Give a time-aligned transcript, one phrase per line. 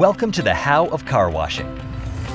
[0.00, 1.74] Welcome to the How of Car Washing,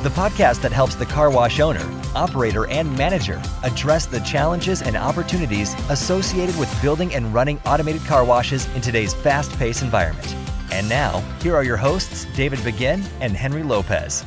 [0.03, 1.81] the podcast that helps the car wash owner,
[2.13, 8.23] operator, and manager address the challenges and opportunities associated with building and running automated car
[8.23, 10.35] washes in today's fast paced environment.
[10.71, 14.23] And now, here are your hosts, David Begin and Henry Lopez.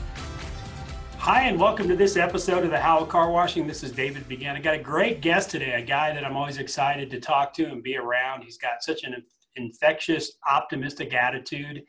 [1.19, 3.69] Hi, and welcome to this episode of the How of Car Washing.
[3.69, 4.57] This is David Begin.
[4.57, 7.67] I got a great guest today, a guy that I'm always excited to talk to
[7.67, 8.43] and be around.
[8.43, 9.23] He's got such an
[9.55, 11.85] infectious, optimistic attitude,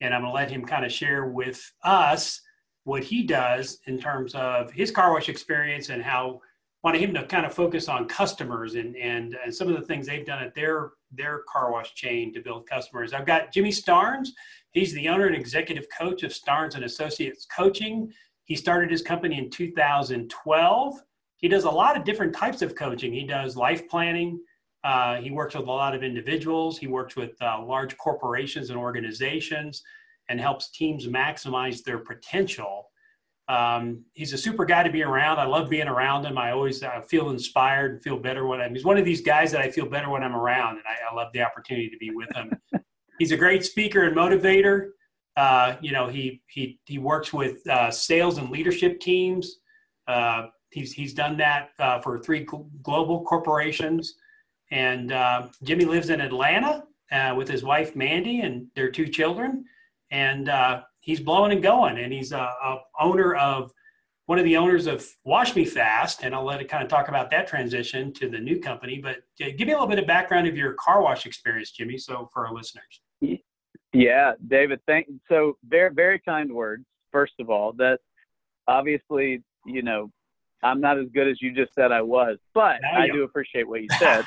[0.00, 2.40] and I'm going to let him kind of share with us
[2.84, 6.40] what he does in terms of his car wash experience and how
[6.84, 10.06] wanted him to kind of focus on customers and, and, and some of the things
[10.06, 13.12] they've done at their their car wash chain to build customers.
[13.12, 14.28] I've got Jimmy Starnes.
[14.72, 18.12] He's the owner and executive coach of Starnes and Associates Coaching.
[18.44, 21.02] He started his company in 2012.
[21.38, 23.12] He does a lot of different types of coaching.
[23.12, 24.40] He does life planning.
[24.84, 26.78] Uh, he works with a lot of individuals.
[26.78, 29.82] He works with uh, large corporations and organizations
[30.28, 32.88] and helps teams maximize their potential.
[33.48, 35.38] Um, he's a super guy to be around.
[35.38, 36.36] I love being around him.
[36.36, 38.74] I always uh, feel inspired and feel better when I'm.
[38.74, 41.14] He's one of these guys that I feel better when I'm around, and I, I
[41.14, 42.52] love the opportunity to be with him.
[43.18, 44.90] he's a great speaker and motivator.
[45.36, 49.60] Uh, you know, he he he works with uh, sales and leadership teams.
[50.06, 51.70] Uh, he's he's done that
[52.02, 52.46] for three
[52.82, 54.14] global corporations,
[54.70, 59.64] and uh, Jimmy lives in Atlanta uh, with his wife Mandy and their two children,
[60.10, 61.98] and uh, he's blowing and going.
[61.98, 63.72] And he's a, a, owner of
[64.26, 67.08] one of the owners of Wash Me Fast, and I'll let it kind of talk
[67.08, 69.00] about that transition to the new company.
[69.02, 72.28] But give me a little bit of background of your car wash experience, Jimmy, so
[72.32, 73.00] for our listeners.
[73.94, 74.80] Yeah, David.
[74.86, 76.84] Thank so very very kind words.
[77.10, 78.00] First of all, that
[78.66, 80.10] obviously you know
[80.62, 83.82] I'm not as good as you just said I was, but I do appreciate what
[83.82, 84.24] you said.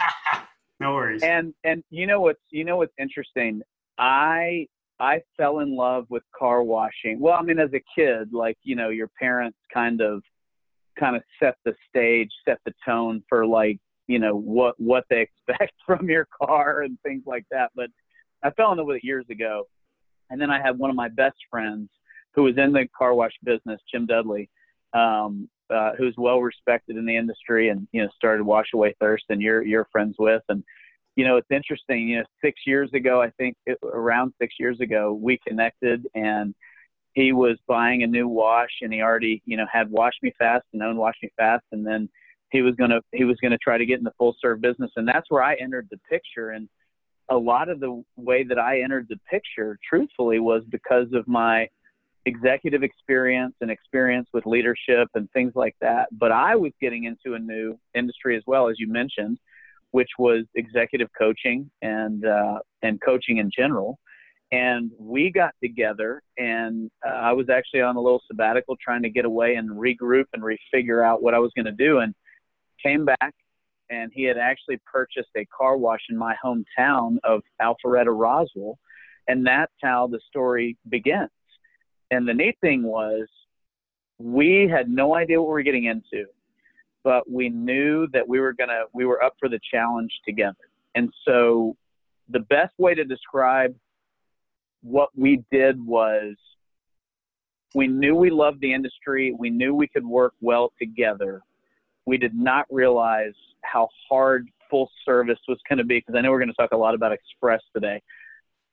[0.80, 1.22] no worries.
[1.24, 3.62] And and you know what's you know what's interesting.
[3.98, 4.68] I
[5.00, 7.20] I fell in love with car washing.
[7.20, 10.22] Well, I mean, as a kid, like you know, your parents kind of
[11.00, 15.22] kind of set the stage, set the tone for like you know what what they
[15.50, 17.72] expect from your car and things like that.
[17.76, 17.90] But
[18.44, 19.68] I fell in love with it years ago.
[20.30, 21.90] And then I had one of my best friends
[22.34, 24.50] who was in the car wash business, Jim Dudley,
[24.94, 29.26] um, uh, who's well respected in the industry and, you know, started Wash Away Thirst
[29.30, 30.42] and you're, you're friends with.
[30.50, 30.64] And,
[31.16, 34.80] you know, it's interesting, you know, six years ago, I think it, around six years
[34.80, 36.56] ago, we connected and
[37.14, 40.66] he was buying a new wash and he already, you know, had Wash Me Fast
[40.74, 41.66] and owned Wash Me Fast.
[41.72, 42.10] And then
[42.52, 44.92] he was to, he was going to try to get in the full serve business.
[44.96, 46.52] And that's where I entered the picture.
[46.52, 46.70] And,
[47.32, 51.68] a lot of the way that I entered the picture, truthfully, was because of my
[52.26, 56.08] executive experience and experience with leadership and things like that.
[56.12, 59.40] But I was getting into a new industry as well, as you mentioned,
[59.92, 63.98] which was executive coaching and uh, and coaching in general.
[64.54, 69.10] And we got together, and uh, I was actually on a little sabbatical, trying to
[69.10, 72.00] get away and regroup and refigure out what I was going to do.
[72.00, 72.14] And
[72.84, 73.34] came back
[73.92, 78.80] and he had actually purchased a car wash in my hometown of Alpharetta, Roswell,
[79.28, 81.30] and that's how the story begins.
[82.12, 83.28] And the neat thing was,
[84.20, 86.26] we had no idea what we were getting into,
[87.04, 90.70] but we knew that we were gonna we were up for the challenge together.
[90.94, 91.76] And so,
[92.30, 93.74] the best way to describe
[94.84, 96.36] what we did was
[97.74, 101.42] we knew we loved the industry, we knew we could work well together,
[102.06, 103.34] we did not realize
[103.64, 106.72] how hard full service was going to be because I know we're going to talk
[106.72, 108.02] a lot about express today,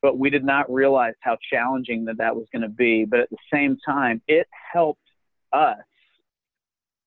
[0.03, 3.05] but we did not realize how challenging that that was going to be.
[3.05, 5.03] But at the same time, it helped
[5.53, 5.79] us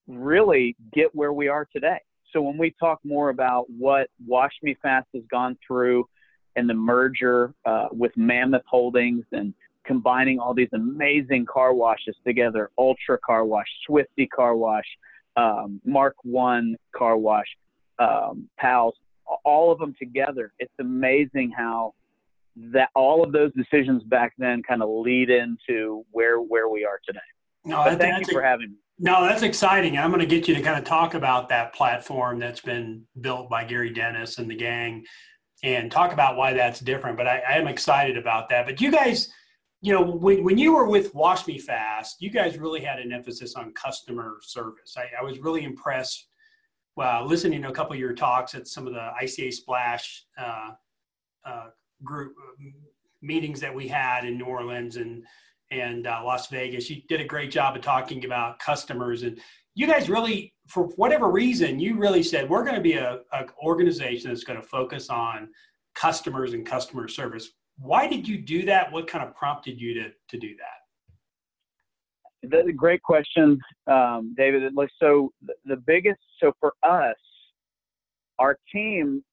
[0.08, 2.00] really get where we are today.
[2.34, 6.08] So when we talk more about what Wash Me Fast has gone through
[6.56, 9.54] and the merger uh, with Mammoth Holdings and
[9.86, 14.86] combining all these amazing car washes together, Ultra Car Wash, Swifty Car Wash,
[15.38, 17.48] um, Mark One Car Wash,
[18.00, 18.96] um, pals,
[19.46, 20.54] all of them together.
[20.60, 21.94] It's amazing how
[22.56, 27.00] that all of those decisions back then kind of lead into where where we are
[27.06, 27.20] today.
[27.66, 28.78] No, thank you for having me.
[29.00, 29.98] No, that's exciting.
[29.98, 33.50] I'm going to get you to kind of talk about that platform that's been built
[33.50, 35.06] by Gary Dennis and the gang,
[35.64, 37.18] and talk about why that's different.
[37.18, 38.66] But I, I am excited about that.
[38.66, 39.32] But you guys
[39.84, 43.12] you know, when, when you were with Wash Me Fast, you guys really had an
[43.12, 44.96] emphasis on customer service.
[44.96, 46.28] I, I was really impressed
[46.96, 50.72] well, listening to a couple of your talks at some of the ICA Splash uh,
[51.46, 51.68] uh,
[52.04, 52.34] group
[53.22, 55.24] meetings that we had in New Orleans and
[55.70, 56.90] and uh, Las Vegas.
[56.90, 59.40] You did a great job of talking about customers, and
[59.74, 63.46] you guys really, for whatever reason, you really said we're going to be a, a
[63.64, 65.50] organization that's going to focus on
[65.96, 67.52] customers and customer service
[67.82, 68.92] why did you do that?
[68.92, 70.66] What kind of prompted you to, to do that?
[72.66, 74.64] The, great question, um, David.
[75.00, 75.32] So
[75.66, 77.16] the biggest, so for us,
[78.40, 79.24] our team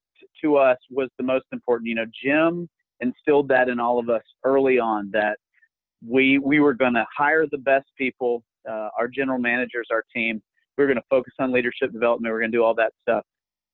[0.42, 1.88] to us was the most important.
[1.88, 2.68] You know, Jim
[3.00, 5.38] instilled that in all of us early on that
[6.06, 10.42] we we were going to hire the best people, uh, our general managers, our team.
[10.76, 12.30] We were going to focus on leadership development.
[12.30, 13.24] We were going to do all that stuff.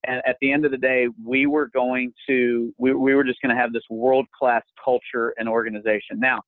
[0.07, 3.41] And at the end of the day, we were going to we, we were just
[3.43, 6.19] going to have this world class culture and organization.
[6.19, 6.41] Now,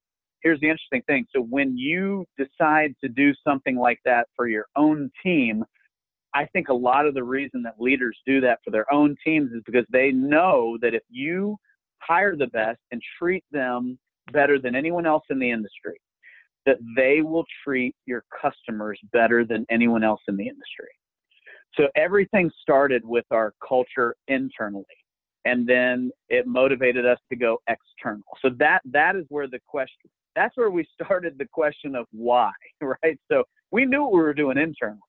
[0.43, 1.27] here's the interesting thing.
[1.35, 5.65] So when you decide to do something like that for your own team,
[6.37, 9.53] I think a lot of the reason that leaders do that for their own teams
[9.53, 11.57] is because they know that if you
[12.01, 13.99] hire the best and treat them
[14.33, 15.99] better than anyone else in the industry,
[16.67, 20.91] that they will treat your customers better than anyone else in the industry.
[21.75, 24.85] So everything started with our culture internally
[25.47, 28.25] and then it motivated us to go external.
[28.43, 32.53] So that that is where the question that's where we started the question of why,
[32.83, 33.19] right?
[33.33, 35.01] So we knew what we were doing internally.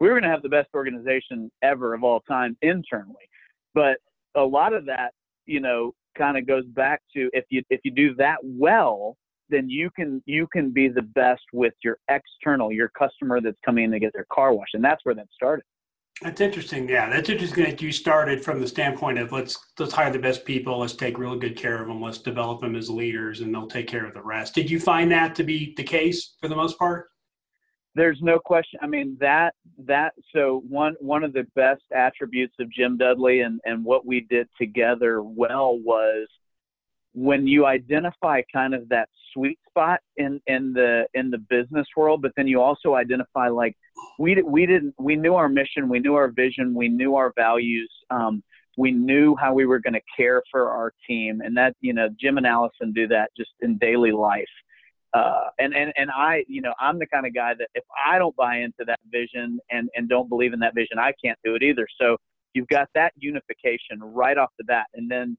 [0.00, 3.28] We were going to have the best organization ever of all time internally.
[3.74, 3.98] But
[4.34, 5.12] a lot of that,
[5.46, 9.16] you know, kind of goes back to if you if you do that well,
[9.48, 13.84] then you can you can be the best with your external, your customer that's coming
[13.84, 14.74] in to get their car washed.
[14.74, 15.64] And that's where that started.
[16.22, 16.88] That's interesting.
[16.88, 20.44] Yeah, that's interesting that you started from the standpoint of let's let's hire the best
[20.44, 23.66] people, let's take really good care of them, let's develop them as leaders, and they'll
[23.66, 24.54] take care of the rest.
[24.54, 27.08] Did you find that to be the case for the most part?
[27.94, 28.80] There's no question.
[28.82, 29.54] I mean that
[29.86, 34.20] that so one one of the best attributes of Jim Dudley and and what we
[34.28, 36.26] did together well was
[37.14, 42.20] when you identify kind of that sweet spot in in the in the business world
[42.20, 43.76] but then you also identify like
[44.18, 47.90] we we didn't we knew our mission we knew our vision we knew our values
[48.10, 48.42] um,
[48.76, 52.08] we knew how we were going to care for our team and that you know
[52.20, 54.44] jim and allison do that just in daily life
[55.14, 58.18] uh, and and and i you know i'm the kind of guy that if i
[58.18, 61.54] don't buy into that vision and and don't believe in that vision i can't do
[61.54, 62.16] it either so
[62.52, 65.36] you've got that unification right off the bat and then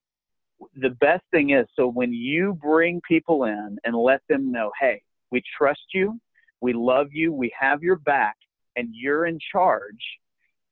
[0.76, 5.02] the best thing is so when you bring people in and let them know, hey,
[5.32, 6.20] we trust you,
[6.62, 8.36] we love you, we have your back,
[8.76, 10.04] and you're in charge.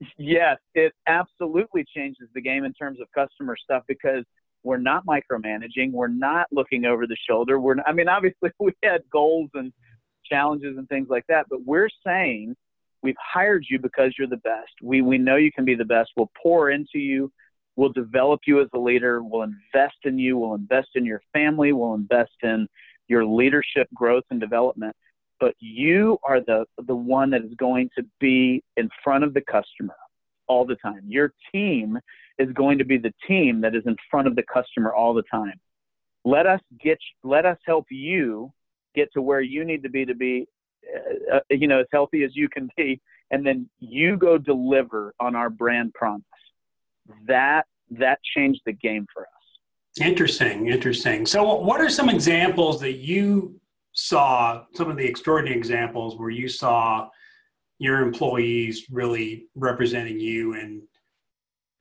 [0.18, 4.26] Yes, it absolutely changes the game in terms of customer stuff because
[4.64, 7.60] we're not micromanaging, we're not looking over the shoulder.
[7.60, 9.72] We're not, I mean, obviously we had goals and
[10.26, 12.56] challenges and things like that, but we're saying
[13.02, 14.72] we've hired you because you're the best.
[14.82, 16.12] We we know you can be the best.
[16.16, 17.32] We'll pour into you
[17.76, 19.24] We'll develop you as a leader.
[19.24, 20.38] We'll invest in you.
[20.38, 21.74] We'll invest in your family.
[21.74, 22.68] We'll invest in
[23.08, 24.96] your leadership growth and development.
[25.40, 29.42] But you are the, the one that is going to be in front of the
[29.42, 29.96] customer
[30.48, 31.02] all the time.
[31.08, 32.00] Your team
[32.40, 35.24] is going to be the team that is in front of the customer all the
[35.24, 35.60] time.
[36.26, 38.52] Let us get, let us help you
[38.96, 40.48] get to where you need to be to be,
[41.32, 43.02] uh, uh you know, as healthy as you can be.
[43.32, 46.24] And then you go deliver on our brand promise
[47.28, 49.28] that that changed the game for us.
[50.02, 51.26] Interesting, interesting.
[51.26, 53.60] So, what are some examples that you
[53.94, 54.64] saw?
[54.74, 57.10] Some of the extraordinary examples where you saw
[57.84, 60.84] your employees really representing you and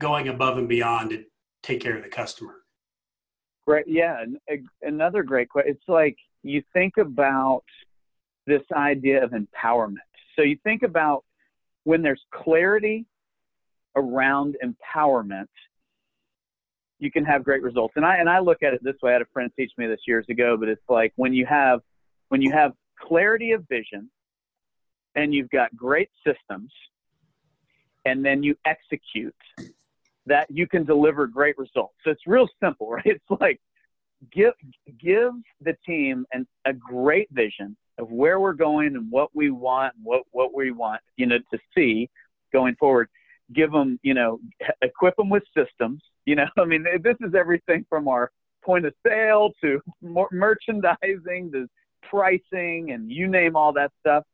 [0.00, 1.22] going above and beyond to
[1.62, 2.54] take care of the customer.
[3.68, 4.24] Great, yeah.
[4.82, 5.70] Another great question.
[5.70, 7.62] It's like you think about
[8.48, 9.98] this idea of empowerment.
[10.34, 11.22] So you think about
[11.84, 13.06] when there's clarity
[13.94, 15.46] around empowerment,
[16.98, 17.92] you can have great results.
[17.94, 19.10] And I and I look at it this way.
[19.10, 21.78] I had a friend teach me this years ago, but it's like when you have
[22.30, 24.10] when you have clarity of vision
[25.14, 26.72] and you've got great systems
[28.04, 29.34] and then you execute
[30.26, 31.94] that you can deliver great results.
[32.04, 33.06] So it's real simple, right?
[33.06, 33.60] It's like
[34.32, 34.54] give
[34.98, 39.94] give the team an, a great vision of where we're going and what we want,
[40.02, 42.08] what what we want, you know, to see
[42.52, 43.08] going forward
[43.52, 44.40] give them, you know,
[44.82, 46.02] equip them with systems.
[46.24, 48.30] You know, I mean, this is everything from our
[48.64, 51.66] point of sale to merchandising to
[52.08, 54.24] pricing and you name all that stuff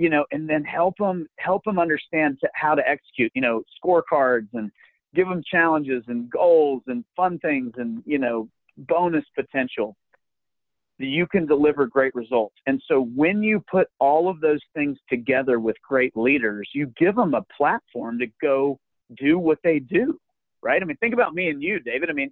[0.00, 4.48] you know and then help them help them understand how to execute you know scorecards
[4.54, 4.70] and
[5.14, 9.94] give them challenges and goals and fun things and you know bonus potential
[11.02, 12.54] you can deliver great results.
[12.66, 17.16] And so when you put all of those things together with great leaders, you give
[17.16, 18.78] them a platform to go
[19.16, 20.20] do what they do,
[20.62, 20.82] right?
[20.82, 22.10] I mean, think about me and you, David.
[22.10, 22.30] I mean,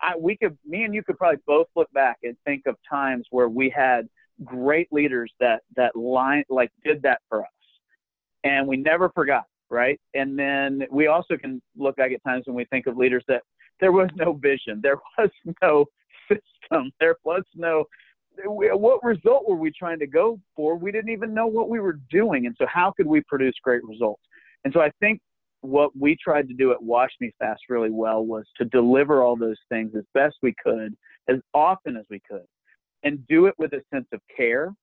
[0.00, 3.26] I, we could, me and you could probably both look back and think of times
[3.30, 4.08] where we had
[4.44, 7.48] great leaders that, that line, like did that for us.
[8.44, 10.00] And we never forgot, right?
[10.14, 13.42] And then we also can look back at times when we think of leaders that
[13.80, 15.30] there was no vision, there was
[15.62, 15.86] no
[16.28, 16.90] system.
[17.00, 17.84] There was no
[18.44, 20.76] what result were we trying to go for?
[20.76, 22.46] We didn't even know what we were doing.
[22.46, 24.22] And so, how could we produce great results?
[24.64, 25.20] And so, I think
[25.62, 29.36] what we tried to do at Wash Me Fast really well was to deliver all
[29.36, 30.96] those things as best we could,
[31.28, 32.44] as often as we could,
[33.02, 34.74] and do it with a sense of care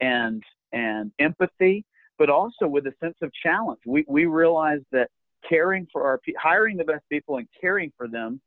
[0.00, 0.42] and
[0.72, 1.84] and empathy,
[2.18, 3.80] but also with a sense of challenge.
[3.86, 5.10] We we realized that
[5.48, 8.40] caring for our hiring the best people and caring for them,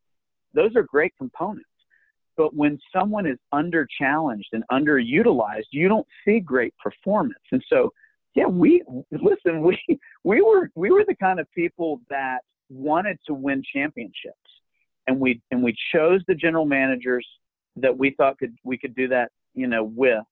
[0.54, 1.70] those are great components.
[2.36, 7.42] But when someone is under challenged and underutilized, you don't see great performance.
[7.52, 7.92] And so,
[8.36, 9.62] yeah, we listen.
[9.62, 9.80] We
[10.24, 14.38] we were we were the kind of people that wanted to win championships,
[15.08, 17.26] and we and we chose the general managers
[17.78, 20.24] that we thought could we could do that, you know, with,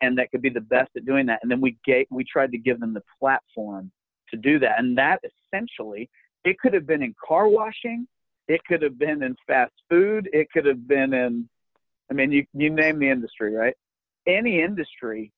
[0.00, 1.40] and that could be the best at doing that.
[1.42, 3.90] And then we gave we tried to give them the platform
[4.30, 6.08] to do that, and that essentially
[6.44, 8.06] it could have been in car washing
[8.48, 10.28] it could have been in fast food.
[10.32, 11.48] It could have been in,
[12.10, 13.74] I mean, you, you name the industry, right?
[14.26, 15.30] Any industry,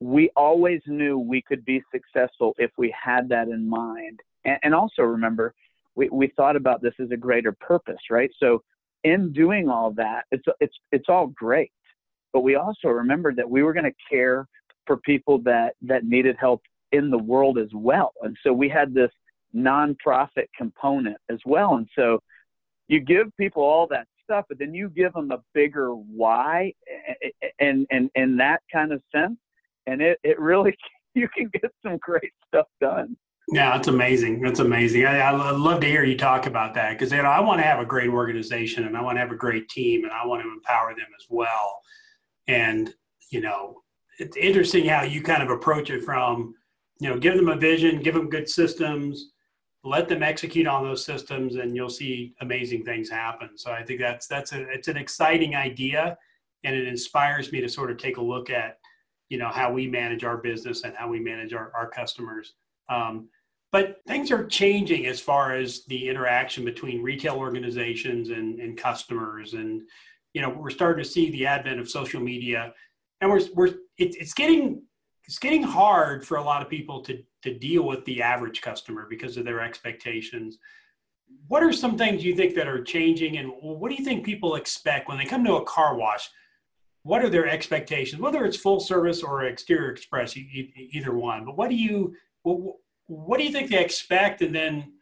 [0.00, 4.20] we always knew we could be successful if we had that in mind.
[4.44, 5.54] And, and also remember,
[5.94, 8.30] we, we thought about this as a greater purpose, right?
[8.40, 8.62] So
[9.04, 11.72] in doing all that, it's, it's, it's all great.
[12.32, 14.46] But we also remembered that we were going to care
[14.86, 16.62] for people that, that needed help
[16.92, 18.12] in the world as well.
[18.22, 19.10] And so we had this
[19.54, 21.76] nonprofit component as well.
[21.76, 22.20] And so
[22.88, 26.72] you give people all that stuff, but then you give them a bigger why
[27.58, 29.38] and and in that kind of sense,
[29.86, 30.76] and it it really
[31.14, 33.16] you can get some great stuff done.
[33.50, 34.40] Yeah, that's amazing.
[34.42, 35.06] That's amazing.
[35.06, 37.64] I, I love to hear you talk about that because you know I want to
[37.64, 40.42] have a great organization and I want to have a great team and I want
[40.42, 41.80] to empower them as well.
[42.46, 42.92] And
[43.30, 43.82] you know,
[44.18, 46.54] it's interesting how you kind of approach it from
[47.00, 49.30] you know give them a vision, give them good systems,
[49.84, 54.00] let them execute on those systems and you'll see amazing things happen so i think
[54.00, 56.16] that's that's a it's an exciting idea
[56.64, 58.78] and it inspires me to sort of take a look at
[59.28, 62.54] you know how we manage our business and how we manage our, our customers
[62.90, 63.28] um,
[63.70, 69.54] but things are changing as far as the interaction between retail organizations and, and customers
[69.54, 69.82] and
[70.34, 72.72] you know we're starting to see the advent of social media
[73.20, 73.66] and we're, we're
[73.98, 74.82] it, it's getting
[75.24, 79.06] it's getting hard for a lot of people to to deal with the average customer
[79.08, 80.58] because of their expectations.
[81.46, 84.56] What are some things you think that are changing, and what do you think people
[84.56, 86.28] expect when they come to a car wash?
[87.02, 91.44] What are their expectations, whether it's full service or exterior express, either one?
[91.44, 92.14] But what do you
[93.08, 94.92] what do you think they expect, and then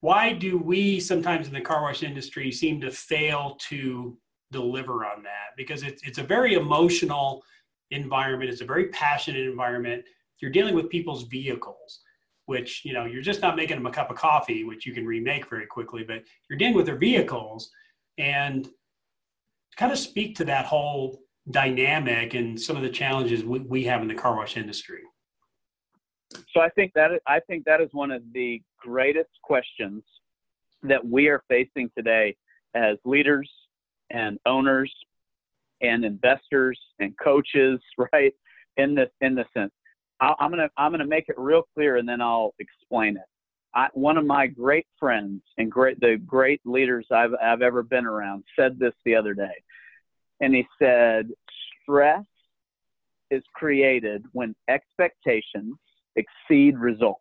[0.00, 4.16] why do we sometimes in the car wash industry seem to fail to
[4.52, 5.56] deliver on that?
[5.56, 7.42] Because it's it's a very emotional
[7.90, 8.50] environment.
[8.50, 10.04] It's a very passionate environment.
[10.40, 12.00] You're dealing with people's vehicles,
[12.46, 15.06] which, you know, you're just not making them a cup of coffee, which you can
[15.06, 17.70] remake very quickly, but you're dealing with their vehicles
[18.18, 18.68] and
[19.76, 24.02] kind of speak to that whole dynamic and some of the challenges we, we have
[24.02, 25.00] in the car wash industry.
[26.52, 30.02] So I think that I think that is one of the greatest questions
[30.82, 32.36] that we are facing today
[32.74, 33.50] as leaders
[34.10, 34.92] and owners
[35.80, 37.80] and investors and coaches,
[38.12, 38.32] right?
[38.76, 39.72] In this in this sense,
[40.20, 43.24] I, am gonna I'm gonna make it real clear, and then I'll explain it.
[43.74, 48.06] I, one of my great friends and great the great leaders I've I've ever been
[48.06, 49.62] around said this the other day,
[50.40, 51.30] and he said,
[51.82, 52.24] "Stress
[53.30, 55.76] is created when expectations
[56.16, 57.20] exceed results."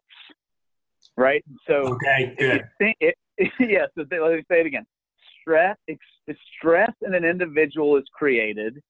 [1.15, 1.43] Right.
[1.67, 2.63] So okay, good.
[2.79, 3.15] Think, it,
[3.59, 3.85] yeah.
[3.95, 4.85] So let me say it again
[5.43, 5.77] stress,
[6.57, 8.81] stress in an individual is created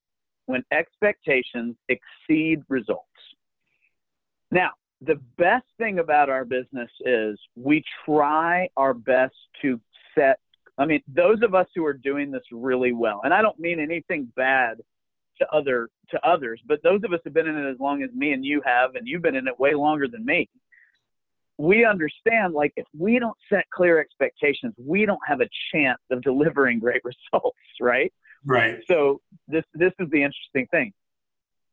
[0.46, 3.08] when expectations exceed results.
[4.52, 9.80] Now, the best thing about our business is we try our best to
[10.16, 10.40] set,
[10.78, 13.80] I mean, those of us who are doing this really well, and I don't mean
[13.80, 14.78] anything bad
[15.40, 18.10] to other to others, but those of us who've been in it as long as
[18.14, 20.50] me and you have, and you've been in it way longer than me,
[21.58, 26.22] we understand like if we don't set clear expectations, we don't have a chance of
[26.22, 27.02] delivering great
[27.34, 28.12] results, right?
[28.46, 28.80] Right.
[28.88, 30.94] So this this is the interesting thing.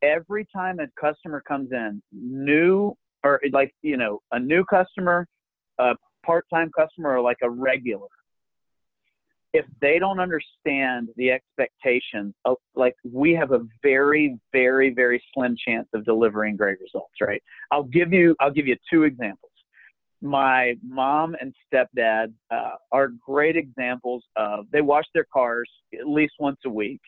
[0.02, 5.26] Every time a customer comes in, new or like you know a new customer,
[5.78, 8.06] a part-time customer, or like a regular,
[9.52, 15.56] if they don't understand the expectations, of, like we have a very, very, very slim
[15.56, 17.14] chance of delivering great results.
[17.20, 17.42] Right?
[17.70, 19.50] I'll give you I'll give you two examples
[20.22, 26.34] my mom and stepdad uh, are great examples of they wash their cars at least
[26.38, 27.00] once a week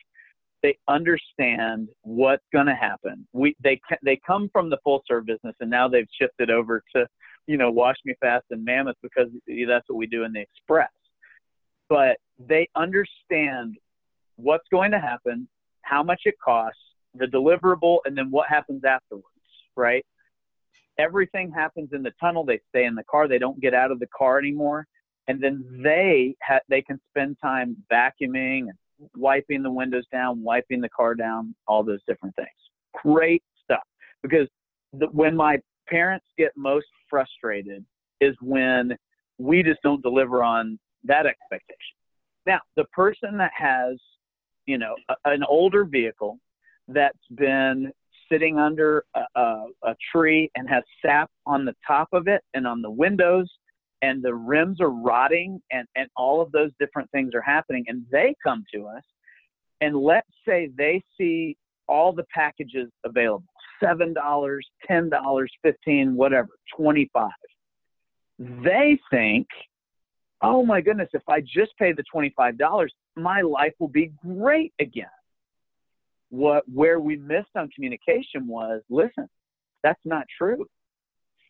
[0.63, 5.55] they understand what's going to happen we they they come from the full serve business
[5.59, 7.05] and now they've shifted over to
[7.45, 9.27] you know wash me fast and mammoth because
[9.67, 10.89] that's what we do in the express
[11.89, 13.77] but they understand
[14.35, 15.47] what's going to happen
[15.83, 16.79] how much it costs,
[17.13, 19.27] the deliverable, and then what happens afterwards,
[19.75, 20.05] right?
[20.97, 22.43] Everything happens in the tunnel.
[22.45, 23.27] They stay in the car.
[23.27, 24.87] They don't get out of the car anymore.
[25.27, 28.73] And then they ha- they can spend time vacuuming and
[29.15, 32.49] wiping the windows down, wiping the car down, all those different things.
[33.03, 33.83] Great stuff.
[34.21, 34.47] Because
[34.93, 37.85] the, when my parents get most frustrated
[38.21, 38.95] is when
[39.37, 41.97] we just don't deliver on that expectation.
[42.45, 43.97] Now, the person that has,
[44.65, 46.39] you know, a, an older vehicle
[46.87, 47.91] that's been
[48.31, 52.65] sitting under a, a, a tree and has sap on the top of it and
[52.67, 53.49] on the windows
[54.01, 58.05] and the rims are rotting and, and all of those different things are happening and
[58.11, 59.03] they come to us
[59.81, 61.55] and let's say they see
[61.87, 63.45] all the packages available
[63.81, 67.31] seven dollars ten dollars fifteen whatever twenty five
[68.39, 69.47] they think
[70.43, 74.11] oh my goodness if i just pay the twenty five dollars my life will be
[74.25, 75.05] great again
[76.29, 79.27] what where we missed on communication was listen
[79.83, 80.65] that's not true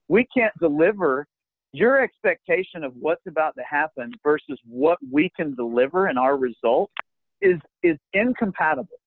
[0.07, 1.27] we can't deliver
[1.73, 6.91] your expectation of what's about to happen versus what we can deliver and our result
[7.41, 8.99] is is incompatible.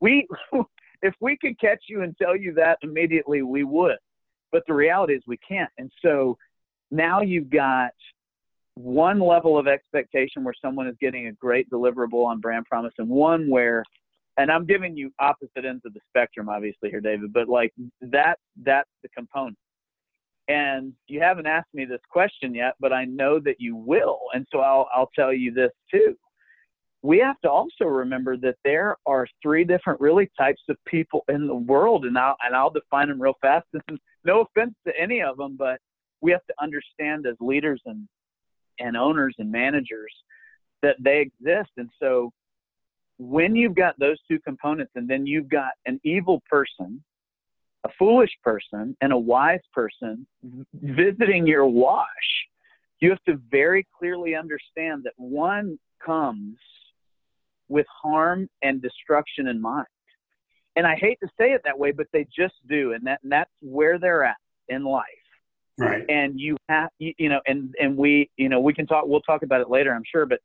[0.00, 0.26] We
[1.02, 3.98] if we could catch you and tell you that immediately we would.
[4.50, 5.70] But the reality is we can't.
[5.76, 6.38] And so
[6.90, 7.90] now you've got
[8.76, 13.08] one level of expectation where someone is getting a great deliverable on brand promise and
[13.08, 13.82] one where
[14.38, 18.38] and I'm giving you opposite ends of the spectrum obviously here David, but like that
[18.62, 19.56] that's the component.
[20.48, 24.20] And you haven't asked me this question yet, but I know that you will.
[24.32, 26.16] And so I'll, I'll tell you this too.
[27.02, 31.46] We have to also remember that there are three different really types of people in
[31.46, 33.66] the world, and I'll, and I'll define them real fast.
[34.24, 35.78] No offense to any of them, but
[36.20, 38.08] we have to understand as leaders and,
[38.78, 40.12] and owners and managers
[40.82, 41.70] that they exist.
[41.76, 42.32] And so
[43.18, 47.02] when you've got those two components, and then you've got an evil person
[47.86, 50.26] a foolish person and a wise person
[50.74, 52.06] visiting your wash,
[53.00, 56.56] you have to very clearly understand that one comes
[57.68, 59.86] with harm and destruction in mind.
[60.74, 63.32] And I hate to say it that way, but they just do, and that and
[63.32, 64.36] that's where they're at
[64.68, 65.04] in life.
[65.78, 66.04] Right.
[66.08, 69.04] And you have you, know, and and we you know we can talk.
[69.06, 70.40] We'll talk about it later, I'm sure, but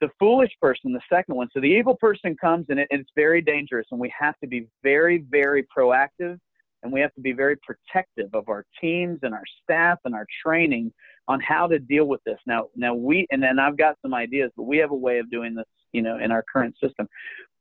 [0.00, 1.48] the foolish person, the second one.
[1.54, 4.48] So the evil person comes and, it, and it's very dangerous, and we have to
[4.48, 6.38] be very, very proactive
[6.82, 10.26] and we have to be very protective of our teams and our staff and our
[10.44, 10.92] training
[11.28, 12.38] on how to deal with this.
[12.46, 15.30] Now, now we and then I've got some ideas, but we have a way of
[15.30, 17.08] doing this, you know, in our current system.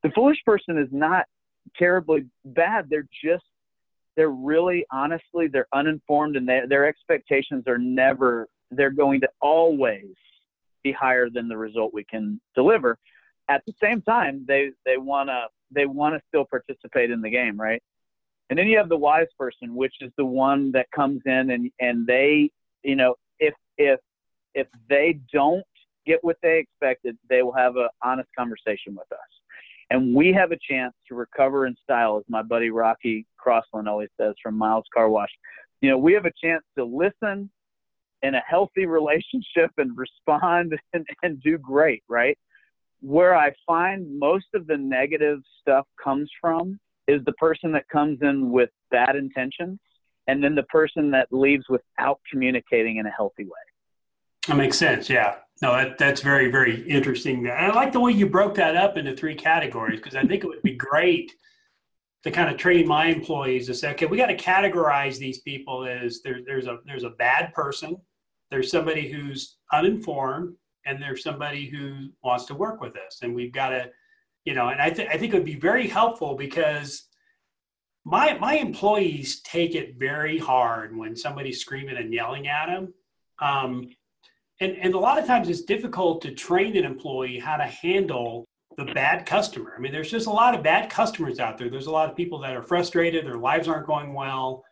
[0.04, 1.25] The foolish person is not
[1.77, 2.89] terribly bad.
[2.89, 3.43] They're just
[4.15, 10.13] they're really honestly they're uninformed and they, their expectations are never they're going to always
[10.84, 12.97] be higher than the result we can deliver.
[13.50, 17.30] At the same time, they they want to they want to still participate in the
[17.30, 17.82] game, right?
[18.52, 21.71] And then you have the wise person, which is the one that comes in and,
[21.80, 22.52] and they,
[22.84, 23.97] you know, if, if,
[24.54, 25.63] if they don't
[26.06, 29.19] get what they expected, they will have an honest conversation with us.
[29.91, 34.08] And we have a chance to recover in style, as my buddy Rocky Crossland always
[34.19, 35.30] says from Miles Car Wash.
[35.82, 37.51] You know, we have a chance to listen
[38.21, 42.39] in a healthy relationship and respond and, and do great, right?
[43.01, 48.19] Where I find most of the negative stuff comes from is the person that comes
[48.21, 49.77] in with bad intentions
[50.27, 53.51] and then the person that leaves without communicating in a healthy way.
[54.47, 55.10] That makes sense.
[55.10, 55.36] Yeah.
[55.62, 57.45] No, that, that's very, very interesting.
[57.47, 60.43] And I like the way you broke that up into three categories because I think
[60.43, 61.32] it would be great
[62.24, 65.86] to kind of train my employees to say, okay, we got to categorize these people
[65.86, 67.95] as there, there's a there's a bad person,
[68.50, 73.54] there's somebody who's uninformed, and there's somebody who wants to work with us, and we've
[73.54, 73.89] got to
[74.45, 77.04] you know, and I, th- I think it would be very helpful because
[78.04, 82.93] my my employees take it very hard when somebody's screaming and yelling at them.
[83.39, 83.89] Um,
[84.62, 88.47] and, and a lot of times it's difficult to train an employee how to handle
[88.78, 89.74] the bad customer.
[89.76, 91.69] I mean, there's just a lot of bad customers out there.
[91.69, 94.63] There's a lot of people that are frustrated, their lives aren't going well,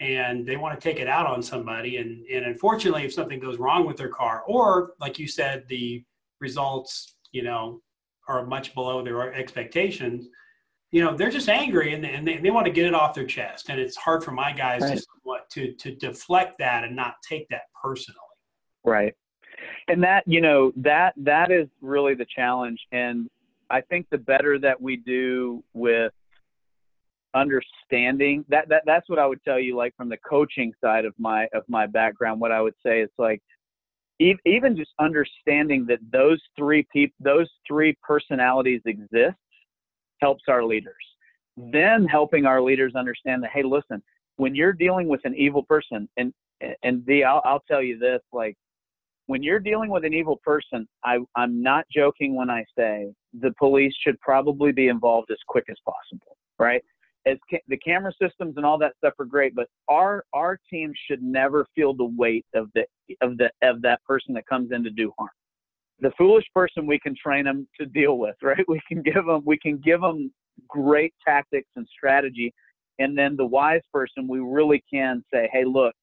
[0.00, 1.96] and they want to take it out on somebody.
[1.98, 6.04] And, and unfortunately, if something goes wrong with their car, or like you said, the
[6.40, 7.80] results, you know,
[8.28, 10.26] are much below their expectations,
[10.90, 13.24] you know, they're just angry and, and they, they want to get it off their
[13.24, 13.70] chest.
[13.70, 15.00] And it's hard for my guys right.
[15.52, 18.18] to, to, to deflect that and not take that personally.
[18.84, 19.14] Right.
[19.88, 22.80] And that, you know, that, that is really the challenge.
[22.92, 23.28] And
[23.70, 26.12] I think the better that we do with
[27.34, 31.14] understanding that, that that's what I would tell you, like from the coaching side of
[31.18, 33.40] my, of my background, what I would say is like,
[34.18, 39.36] even just understanding that those three people, those three personalities exist
[40.20, 40.94] helps our leaders.
[41.56, 44.00] Then helping our leaders understand that, hey, listen,
[44.36, 46.32] when you're dealing with an evil person, and
[46.84, 48.56] and the I'll, I'll tell you this, like
[49.26, 53.52] when you're dealing with an evil person, I, I'm not joking when I say the
[53.58, 56.82] police should probably be involved as quick as possible, right?
[57.26, 60.92] As ca- the camera systems and all that stuff are great, but our our team
[61.06, 62.84] should never feel the weight of the
[63.20, 65.30] of the of that person that comes in to do harm.
[66.00, 68.64] The foolish person we can train them to deal with, right?
[68.66, 70.32] We can give them we can give them
[70.66, 72.52] great tactics and strategy,
[72.98, 75.94] and then the wise person we really can say, hey, look,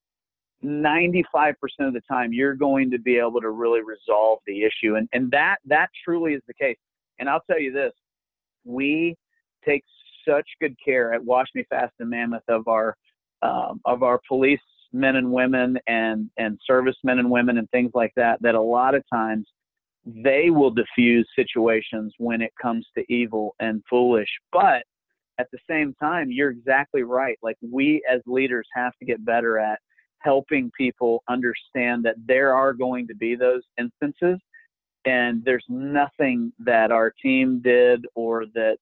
[0.64, 4.96] 95% of the time you're going to be able to really resolve the issue.
[4.96, 6.78] And and that that truly is the case.
[7.20, 7.92] And i'll tell you this
[8.66, 9.16] we
[9.66, 9.84] take
[10.28, 12.96] such good care at wash me fast and mammoth of our
[13.42, 14.60] um, of our police
[14.92, 18.96] men and women and and servicemen and women and things like that that a lot
[18.96, 19.48] of times
[20.06, 24.30] they will diffuse situations when it comes to evil and foolish.
[24.52, 24.84] But
[25.38, 27.38] at the same time you're exactly right.
[27.42, 29.80] Like we as leaders have to get better at
[30.22, 34.40] helping people understand that there are going to be those instances
[35.06, 38.78] and there's nothing that our team did or that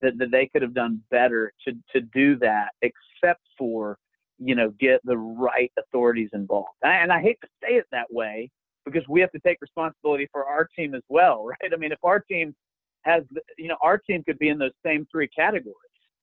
[0.00, 3.98] that, that they could have done better to to do that except for
[4.38, 6.68] you know get the right authorities involved.
[6.82, 8.50] And I hate to say it that way
[8.84, 11.72] because we have to take responsibility for our team as well right?
[11.72, 12.54] I mean if our team
[13.02, 13.22] has
[13.56, 15.74] you know our team could be in those same three categories.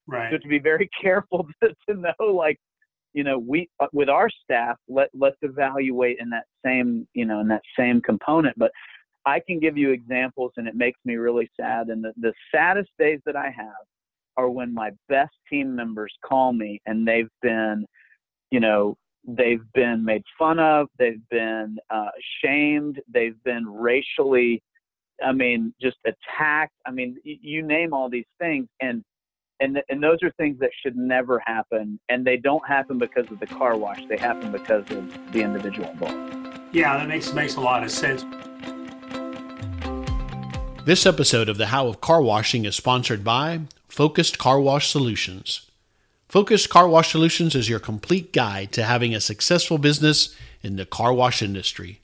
[0.08, 0.32] Right.
[0.32, 2.60] So to be very careful to, to know like
[3.16, 7.40] you know, we uh, with our staff let let's evaluate in that same you know
[7.40, 8.60] in that same component.
[8.60, 8.72] But
[9.26, 11.88] I can give you examples, and it makes me really sad.
[11.88, 13.86] And the, the saddest days that I have
[14.38, 17.86] are when my best team members call me and they've been,
[18.52, 22.10] you know, they've been made fun of, they've been uh,
[22.44, 24.62] shamed, they've been racially,
[25.24, 26.74] I mean, just attacked.
[26.86, 29.04] I mean, you name all these things, and
[29.60, 32.00] and and those are things that should never happen.
[32.10, 34.02] And they don't happen because of the car wash.
[34.10, 36.60] They happen because of the individual involved.
[36.72, 38.26] Yeah that makes makes a lot of sense.
[40.86, 45.72] This episode of the how of car washing is sponsored by focused car wash solutions.
[46.28, 50.86] Focused car wash solutions is your complete guide to having a successful business in the
[50.86, 52.02] car wash industry.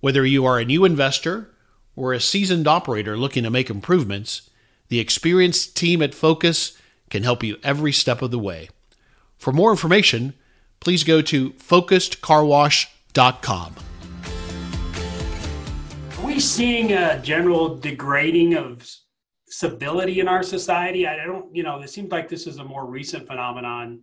[0.00, 1.50] Whether you are a new investor
[1.96, 4.48] or a seasoned operator looking to make improvements
[4.88, 6.78] the experienced team at focus
[7.12, 8.70] can help you every step of the way.
[9.36, 10.32] For more information,
[10.80, 13.76] please go to focusedcarwash.com.
[16.18, 18.90] Are we seeing a general degrading of
[19.46, 21.06] civility in our society?
[21.06, 24.00] I don't, you know, it seems like this is a more recent phenomenon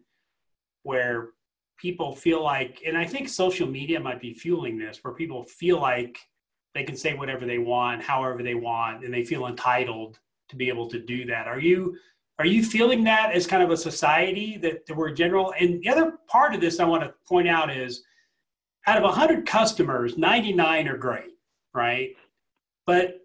[0.84, 1.30] where
[1.78, 5.82] people feel like, and I think social media might be fueling this, where people feel
[5.82, 6.20] like
[6.76, 10.20] they can say whatever they want, however they want, and they feel entitled
[10.50, 11.48] to be able to do that.
[11.48, 11.98] Are you
[12.40, 15.54] are you feeling that as kind of a society that, that we're general?
[15.60, 18.04] And the other part of this I want to point out is
[18.88, 21.32] out of 100 customers, 99 are great,
[21.74, 22.16] right?
[22.88, 23.18] But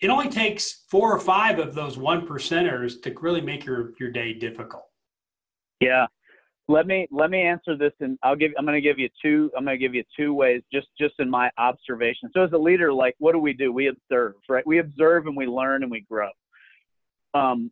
[0.00, 4.10] it only takes four or five of those one percenters to really make your, your
[4.10, 4.88] day difficult.
[5.80, 6.06] Yeah.
[6.68, 9.50] Let me let me answer this and I'll give I'm going to give you two
[9.56, 12.30] I'm going to give you two ways just just in my observation.
[12.32, 13.72] So as a leader like what do we do?
[13.72, 14.66] We observe, right?
[14.66, 16.30] We observe and we learn and we grow.
[17.34, 17.70] Um,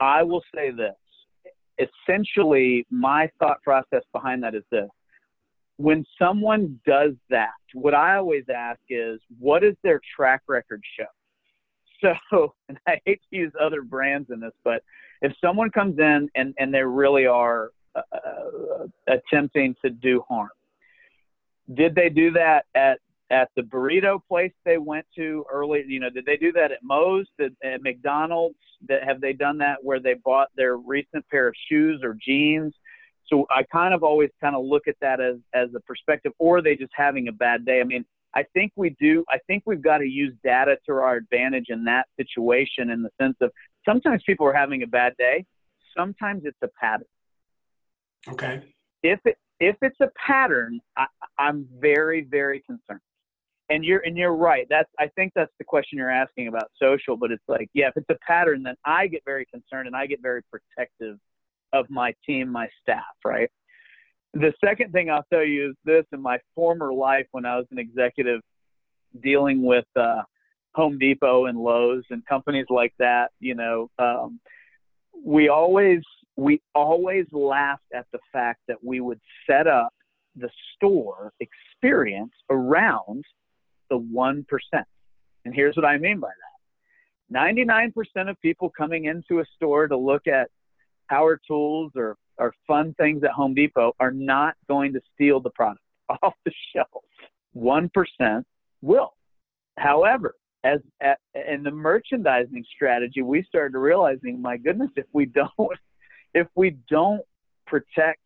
[0.00, 0.94] I will say this.
[1.78, 4.88] Essentially, my thought process behind that is this.
[5.76, 12.14] When someone does that, what I always ask is, what does their track record show?
[12.30, 14.82] So, and I hate to use other brands in this, but
[15.22, 20.50] if someone comes in and, and they really are uh, uh attempting to do harm,
[21.74, 23.00] did they do that at
[23.30, 26.78] at the burrito place they went to early you know did they do that at
[26.82, 28.56] Moe's did, at McDonald's?
[28.88, 32.74] That have they done that where they bought their recent pair of shoes or jeans?
[33.26, 36.58] So I kind of always kind of look at that as as a perspective or
[36.58, 37.80] are they just having a bad day?
[37.80, 41.16] I mean I think we do I think we've got to use data to our
[41.16, 43.50] advantage in that situation in the sense of
[43.84, 45.44] sometimes people are having a bad day
[45.96, 47.06] sometimes it's a pattern.
[48.28, 48.62] Okay.
[49.02, 51.06] If it if it's a pattern I,
[51.38, 53.00] I'm very very concerned
[53.70, 54.66] and you're and you're right.
[54.70, 57.96] That's I think that's the question you're asking about social, but it's like, yeah, if
[57.96, 61.18] it's a pattern, then I get very concerned and I get very protective
[61.72, 63.50] of my team, my staff, right?
[64.34, 67.66] The second thing I'll tell you is this in my former life when I was
[67.70, 68.40] an executive
[69.22, 70.22] dealing with uh,
[70.74, 74.40] Home Depot and Lowe's and companies like that, you know, um,
[75.24, 76.00] we always
[76.36, 79.92] we always laughed at the fact that we would set up
[80.36, 83.24] the store experience around
[83.90, 84.44] the 1%.
[85.44, 86.48] And here's what I mean by that.
[87.34, 87.92] 99%
[88.30, 90.48] of people coming into a store to look at
[91.10, 95.50] power tools or, or fun things at Home Depot are not going to steal the
[95.50, 95.82] product
[96.22, 97.02] off the shelf.
[97.56, 98.42] 1%
[98.82, 99.14] will.
[99.76, 105.50] However, as at, in the merchandising strategy, we started realizing, my goodness, if we don't,
[106.34, 107.22] if we don't
[107.66, 108.20] protect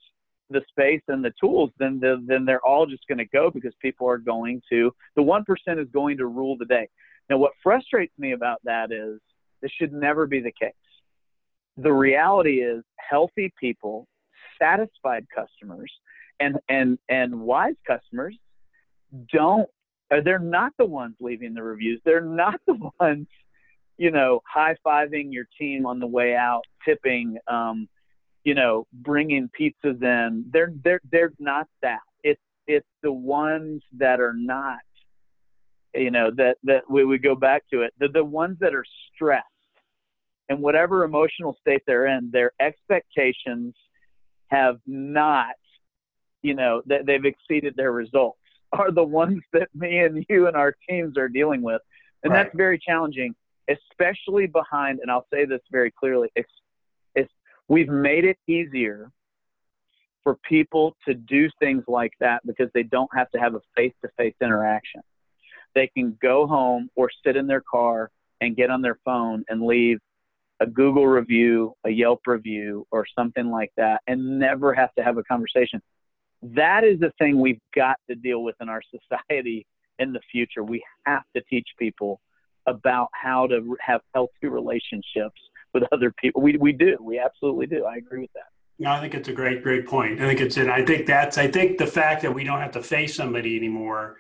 [0.53, 3.73] the space and the tools, then the, then they're all just going to go because
[3.81, 6.89] people are going to the one percent is going to rule the day.
[7.31, 9.19] Now, what frustrates me about that is
[9.61, 10.73] this should never be the case.
[11.77, 14.07] The reality is, healthy people,
[14.61, 15.91] satisfied customers,
[16.41, 18.37] and and and wise customers
[19.33, 19.69] don't.
[20.25, 22.01] They're not the ones leaving the reviews.
[22.05, 23.29] They're not the ones,
[23.97, 27.39] you know, high fiving your team on the way out, tipping.
[27.47, 27.89] Um,
[28.45, 30.45] you know, bringing pizzas in.
[30.51, 32.01] They're they're they're not that.
[32.23, 34.79] It's it's the ones that are not.
[35.95, 37.93] You know that that we we go back to it.
[37.99, 39.47] The the ones that are stressed,
[40.49, 43.75] and whatever emotional state they're in, their expectations
[44.49, 45.55] have not,
[46.43, 48.39] you know, that they've exceeded their results.
[48.73, 51.83] Are the ones that me and you and our teams are dealing with,
[52.23, 52.45] and right.
[52.45, 53.35] that's very challenging,
[53.69, 55.01] especially behind.
[55.03, 56.31] And I'll say this very clearly,
[57.73, 59.11] We've made it easier
[60.23, 63.95] for people to do things like that because they don't have to have a face
[64.03, 65.01] to face interaction.
[65.75, 68.11] They can go home or sit in their car
[68.43, 70.01] and get on their phone and leave
[70.61, 75.17] a Google review, a Yelp review, or something like that and never have to have
[75.17, 75.81] a conversation.
[76.43, 79.67] That is the thing we've got to deal with in our society
[79.99, 80.63] in the future.
[80.63, 82.21] We have to teach people
[82.67, 85.41] about how to have healthy relationships
[85.73, 86.43] with other people.
[86.43, 86.97] We we do.
[87.01, 87.85] We absolutely do.
[87.85, 88.47] I agree with that.
[88.79, 90.21] No, I think it's a great, great point.
[90.21, 92.73] I think it's, and I think that's, I think the fact that we don't have
[92.73, 94.17] to face somebody anymore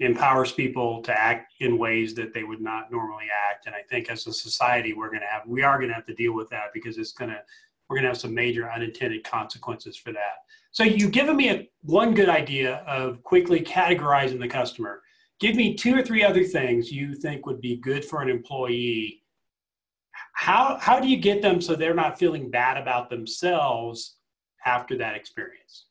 [0.00, 3.66] empowers people to act in ways that they would not normally act.
[3.66, 6.06] And I think as a society, we're going to have, we are going to have
[6.06, 7.40] to deal with that because it's going to,
[7.88, 10.36] we're going to have some major unintended consequences for that.
[10.70, 15.02] So you've given me a, one good idea of quickly categorizing the customer.
[15.40, 19.22] Give me two or three other things you think would be good for an employee
[20.38, 24.18] how how do you get them so they're not feeling bad about themselves
[24.64, 25.86] after that experience?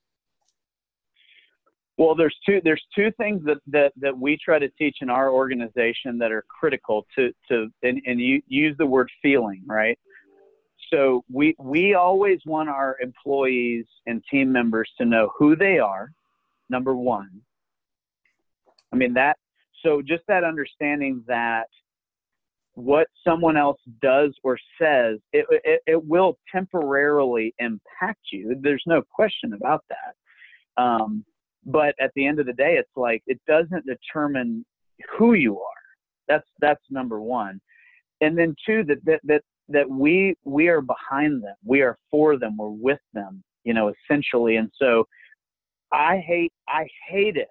[1.97, 5.29] Well there's two there's two things that that, that we try to teach in our
[5.31, 9.99] organization that are critical to to and, and you use the word feeling right?
[10.93, 16.13] So we we always want our employees and team members to know who they are
[16.69, 17.41] number one.
[18.93, 19.35] I mean that
[19.83, 21.67] so just that understanding that
[22.77, 28.55] what someone else does or says, it, it, it, will temporarily impact you.
[28.61, 30.83] There's no question about that.
[30.83, 31.25] Um,
[31.65, 34.63] but at the end of the day, it's like it doesn't determine
[35.17, 35.65] who you are.
[36.27, 37.59] That's that's number one.
[38.21, 41.55] And then two, that that that that we we are behind them.
[41.65, 42.57] We are for them.
[42.57, 43.43] We're with them.
[43.63, 44.57] You know, essentially.
[44.57, 45.07] And so,
[45.91, 47.49] I hate I hate it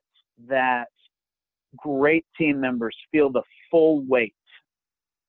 [0.48, 0.86] that
[1.76, 4.34] great team members feel the full weight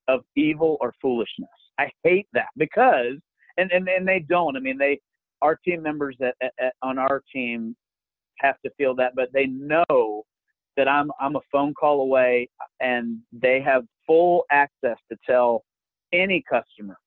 [0.08, 1.50] of evil or foolishness.
[1.80, 3.17] I hate that because,
[3.58, 4.56] and, and, and they don't.
[4.56, 5.00] I mean, they,
[5.41, 6.36] our team members that,
[6.82, 7.76] on our team
[8.39, 10.24] have to feel that, but they know
[10.76, 15.63] that I'm, I'm a phone call away and they have full access to tell
[16.13, 16.98] any customer,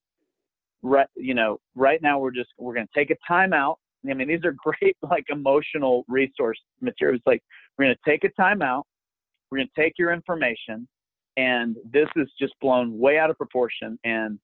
[0.82, 3.76] right, you know, right now we're just, we're going to take a timeout.
[4.08, 7.22] I mean, these are great, like emotional resource materials.
[7.26, 7.42] Like
[7.78, 8.82] we're going to take a timeout.
[9.50, 10.86] We're going to take your information
[11.40, 13.98] and this is just blown way out of proportion.
[14.04, 14.38] And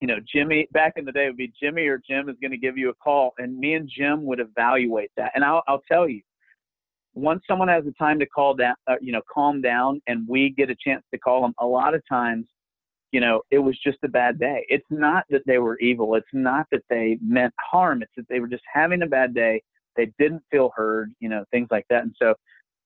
[0.00, 2.56] you know, Jimmy back in the day would be Jimmy or Jim is going to
[2.56, 5.32] give you a call, and me and Jim would evaluate that.
[5.34, 6.22] And I'll, I'll tell you,
[7.14, 10.50] once someone has the time to call down, uh, you know, calm down, and we
[10.56, 12.46] get a chance to call them, a lot of times,
[13.12, 14.64] you know, it was just a bad day.
[14.68, 16.14] It's not that they were evil.
[16.14, 18.02] It's not that they meant harm.
[18.02, 19.62] It's that they were just having a bad day.
[19.96, 22.04] They didn't feel heard, you know, things like that.
[22.04, 22.34] And so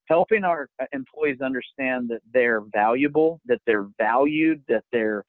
[0.07, 5.25] helping our uh, employees understand that they're valuable, that they're valued, that they're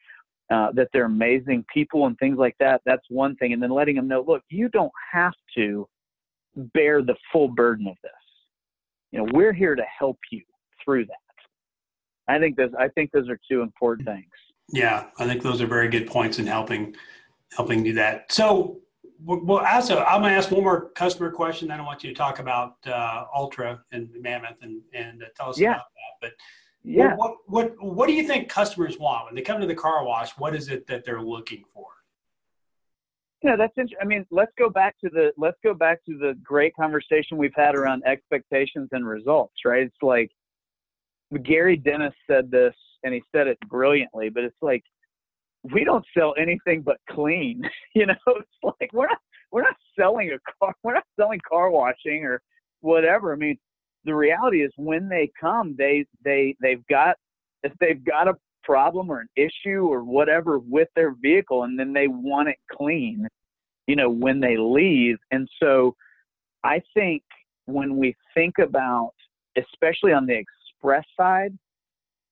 [0.51, 2.79] uh, that they're amazing people and things like that.
[2.85, 5.87] That's one thing, and then letting them know, look, you don't have to
[6.55, 8.11] bear the full burden of this.
[9.11, 10.41] You know, we're here to help you
[10.83, 11.15] through that.
[12.27, 14.25] I think those I think those are two important things.
[14.69, 16.95] Yeah, I think those are very good points in helping
[17.55, 18.31] helping do that.
[18.31, 18.79] So
[19.23, 21.67] well, also, I'm going to ask one more customer question.
[21.67, 25.49] Then I want you to talk about uh, Altra and Mammoth and, and uh, tell
[25.49, 25.71] us yeah.
[25.71, 26.21] about that.
[26.21, 26.31] But
[26.83, 30.05] yeah, what, what what do you think customers want when they come to the car
[30.05, 30.31] wash?
[30.37, 31.87] What is it that they're looking for?
[33.41, 33.97] Yeah, that's interesting.
[34.01, 37.55] I mean, let's go back to the let's go back to the great conversation we've
[37.55, 39.53] had around expectations and results.
[39.65, 39.83] Right?
[39.83, 40.31] It's like
[41.43, 44.29] Gary Dennis said this, and he said it brilliantly.
[44.29, 44.83] But it's like
[45.73, 47.61] we don't sell anything but clean.
[47.95, 48.49] You know, it's
[48.81, 49.19] like we're not
[49.51, 50.73] we're not selling a car.
[50.83, 52.41] We're not selling car washing or
[52.81, 53.31] whatever.
[53.31, 53.57] I mean,
[54.03, 57.15] the reality is when they come, they they they've got
[57.63, 61.93] if they've got a problem or an issue or whatever with their vehicle, and then
[61.93, 63.27] they want it clean.
[63.87, 65.95] You know, when they leave, and so
[66.65, 67.23] I think
[67.65, 69.13] when we think about,
[69.57, 71.57] especially on the express side,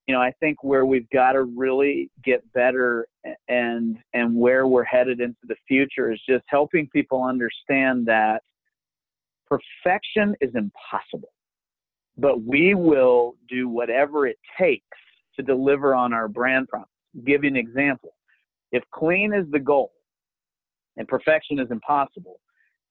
[0.08, 3.08] you know, I think where we've got to really get better
[3.48, 8.42] and and where we're headed into the future is just helping people understand that
[9.48, 11.30] perfection is impossible.
[12.18, 14.86] But we will do whatever it takes
[15.38, 16.90] to deliver on our brand promise.
[17.26, 18.14] Give you an example.
[18.72, 19.92] If clean is the goal
[20.98, 22.40] and perfection is impossible,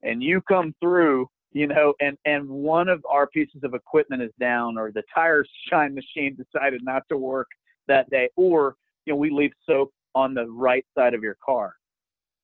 [0.03, 4.31] and you come through you know, and and one of our pieces of equipment is
[4.41, 7.49] down, or the tire shine machine decided not to work
[7.89, 11.75] that day, or you know, we leave soap on the right side of your car.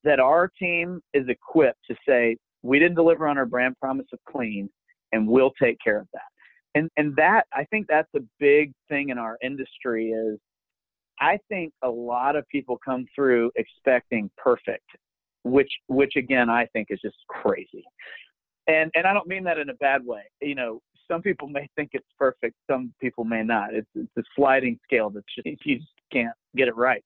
[0.03, 4.19] That our team is equipped to say we didn't deliver on our brand promise of
[4.29, 4.69] clean,
[5.11, 6.21] and we'll take care of that.
[6.75, 10.39] And and that I think that's a big thing in our industry is
[11.19, 14.85] I think a lot of people come through expecting perfect,
[15.43, 17.83] which which again I think is just crazy
[18.69, 20.23] and and I don't mean that in a bad way.
[20.41, 23.73] You know, some people may think it's perfect, some people may not.
[23.73, 27.03] It's it's a sliding scale that you just can't get it right.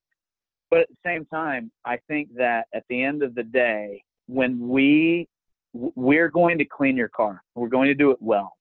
[0.70, 4.68] But at the same time, I think that at the end of the day, when
[4.68, 5.28] we
[5.74, 8.54] we're going to clean your car, we're going to do it well.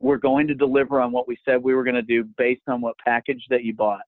[0.00, 2.80] We're going to deliver on what we said we were going to do based on
[2.80, 4.00] what package that you bought.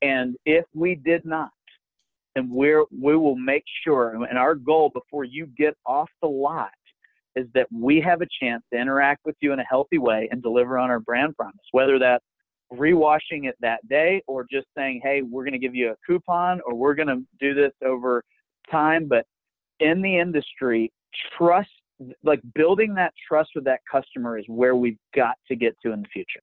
[0.00, 1.50] And if we did not,
[2.34, 6.70] then we're we will make sure and our goal before you get off the lot
[7.36, 10.42] is that we have a chance to interact with you in a healthy way and
[10.42, 12.24] deliver on our brand promise, whether that's
[12.72, 16.60] rewashing it that day or just saying, hey, we're going to give you a coupon
[16.66, 18.22] or we're going to do this over
[18.70, 19.08] time.
[19.08, 19.24] But
[19.80, 20.92] in the industry,
[21.36, 21.70] trust,
[22.22, 26.02] like building that trust with that customer is where we've got to get to in
[26.02, 26.40] the future.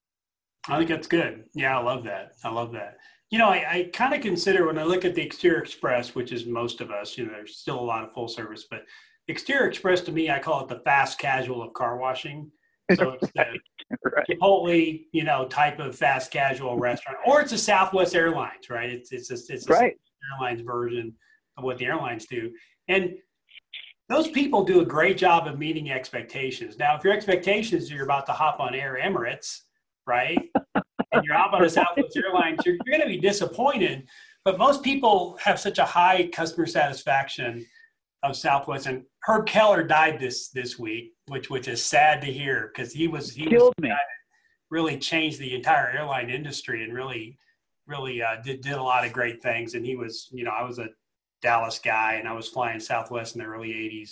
[0.68, 1.44] I think that's good.
[1.54, 2.34] Yeah, I love that.
[2.44, 2.98] I love that.
[3.30, 6.32] You know, I, I kind of consider when I look at the Exterior Express, which
[6.32, 8.84] is most of us, you know, there's still a lot of full service, but
[9.28, 12.52] Exterior Express to me, I call it the fast casual of car washing.
[12.96, 13.46] So it's the
[14.06, 14.26] right.
[14.30, 18.90] Chipotle, you know, type of fast casual restaurant, or it's a Southwest Airlines, right?
[18.90, 19.94] It's it's a, it's a right.
[20.34, 21.14] airlines version
[21.58, 22.52] of what the airlines do,
[22.88, 23.16] and
[24.08, 26.78] those people do a great job of meeting expectations.
[26.78, 29.62] Now, if your expectations are you're about to hop on Air Emirates,
[30.06, 30.38] right,
[30.76, 34.08] and you're hop on a Southwest Airlines, you're, you're going to be disappointed.
[34.44, 37.66] But most people have such a high customer satisfaction
[38.22, 38.86] of Southwest.
[38.86, 43.08] And Herb Kelleher died this this week, which which is sad to hear because he
[43.08, 43.94] was he killed was me.
[44.70, 47.38] Really changed the entire airline industry and really
[47.88, 49.74] really uh, did did a lot of great things.
[49.74, 50.90] And he was you know I was a
[51.42, 54.12] Dallas guy and I was flying Southwest in the early '80s,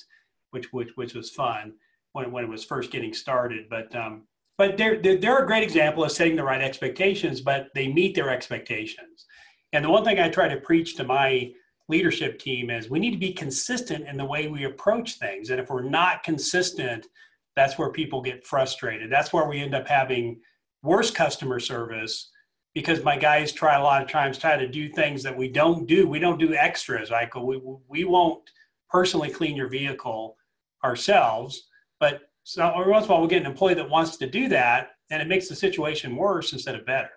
[0.52, 1.73] which which which was fun
[2.13, 3.67] when when it was first getting started.
[3.69, 4.23] But um,
[4.58, 8.30] but they're, they're a great example of setting the right expectations, but they meet their
[8.30, 9.26] expectations.
[9.73, 11.52] And the one thing I try to preach to my
[11.89, 15.50] leadership team is we need to be consistent in the way we approach things.
[15.50, 17.08] And if we're not consistent,
[17.56, 19.12] that's where people get frustrated.
[19.12, 20.39] That's where we end up having
[20.82, 22.32] worse customer service
[22.74, 25.86] because my guys try a lot of times try to do things that we don't
[25.88, 26.08] do.
[26.08, 27.12] We don't do extras.
[27.12, 28.41] Like we, we won't
[28.89, 30.38] personally clean your vehicle
[30.84, 31.69] ourselves,
[32.00, 34.50] but so every once in a while we'll get an employee that wants to do
[34.50, 37.10] that and it makes the situation worse instead of better.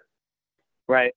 [0.88, 1.14] Right.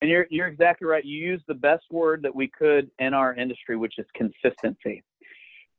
[0.00, 1.04] And you're you're exactly right.
[1.04, 5.02] You use the best word that we could in our industry, which is consistency.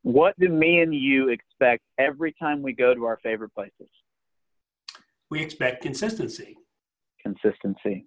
[0.04, 3.90] What do me and you expect every time we go to our favorite places?
[5.30, 6.58] We expect consistency.
[7.22, 8.06] Consistency.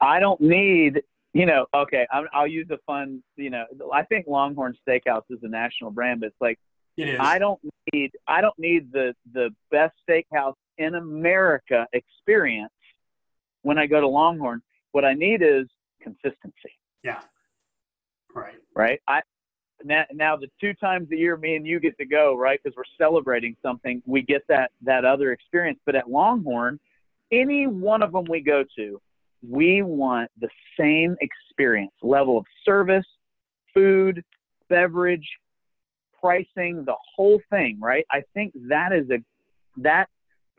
[0.00, 4.26] I don't need, you know, okay, i will use a fun, you know, I think
[4.28, 6.58] Longhorn Steakhouse is a national brand, but it's like,
[6.96, 7.16] it is.
[7.18, 7.60] I don't
[7.92, 12.72] need, I don't need the the best steakhouse in America experience
[13.62, 14.62] when I go to Longhorn.
[14.92, 15.66] What I need is
[16.02, 16.76] consistency.
[17.02, 17.20] Yeah.
[18.34, 18.56] Right.
[18.74, 19.00] Right.
[19.08, 19.22] I
[19.84, 22.76] now, now the two times a year me and you get to go right because
[22.76, 26.78] we're celebrating something we get that that other experience but at longhorn
[27.32, 29.00] any one of them we go to
[29.48, 33.06] we want the same experience level of service
[33.72, 34.22] food
[34.68, 35.28] beverage
[36.20, 39.18] pricing the whole thing right i think that is a
[39.80, 40.08] that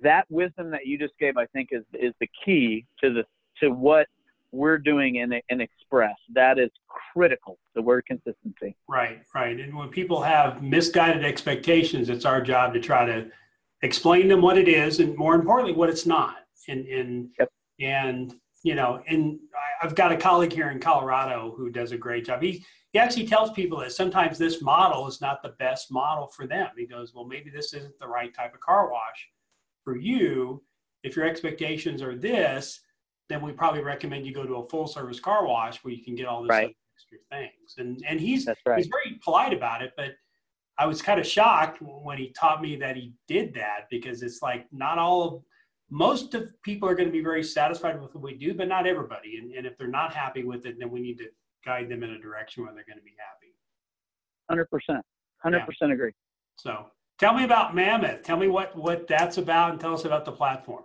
[0.02, 3.24] that wisdom that you just gave i think is is the key to the
[3.60, 4.08] to what
[4.52, 6.16] we're doing in, in Express.
[6.34, 6.70] That is
[7.14, 8.76] critical, the word consistency.
[8.88, 9.60] Right, right.
[9.60, 13.30] And when people have misguided expectations, it's our job to try to
[13.82, 16.38] explain them what it is and more importantly, what it's not.
[16.68, 17.50] And, and, yep.
[17.80, 18.34] and
[18.64, 19.40] you know, and
[19.82, 22.42] I've got a colleague here in Colorado who does a great job.
[22.42, 26.46] He he actually tells people that sometimes this model is not the best model for
[26.46, 26.68] them.
[26.78, 29.30] He goes, well, maybe this isn't the right type of car wash
[29.84, 30.62] for you.
[31.04, 32.82] If your expectations are this,
[33.32, 36.16] then we probably recommend you go to a full service car wash where you can
[36.16, 36.76] get all this right.
[36.98, 37.76] extra things.
[37.78, 38.78] And and he's right.
[38.78, 40.12] he's very polite about it, but
[40.78, 44.42] I was kind of shocked when he taught me that he did that because it's
[44.42, 45.44] like not all of
[45.90, 48.88] most of people are going to be very satisfied with what we do, but not
[48.88, 49.38] everybody.
[49.38, 51.26] And, and if they're not happy with it, then we need to
[51.66, 53.54] guide them in a direction where they're going to be happy.
[54.50, 55.06] Hundred percent,
[55.44, 56.14] hundred percent agree.
[56.58, 56.88] So
[57.20, 58.24] tell me about Mammoth.
[58.24, 60.84] Tell me what what that's about, and tell us about the platform.